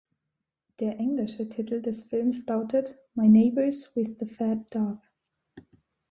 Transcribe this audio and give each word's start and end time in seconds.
Der 0.79 0.97
englische 0.99 1.47
Titel 1.47 1.79
des 1.79 2.05
Films 2.05 2.43
lautet 2.47 2.97
"My 3.13 3.27
Neighbours 3.29 3.95
With 3.95 4.15
the 4.19 4.25
Fat 4.25 4.73
Dog". 4.73 4.97